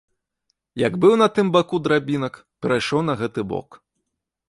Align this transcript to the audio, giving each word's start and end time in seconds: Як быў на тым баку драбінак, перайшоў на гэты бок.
Як 0.83 0.93
быў 1.03 1.13
на 1.23 1.27
тым 1.35 1.53
баку 1.57 1.81
драбінак, 1.89 2.43
перайшоў 2.65 3.01
на 3.11 3.21
гэты 3.25 3.41
бок. 3.57 3.69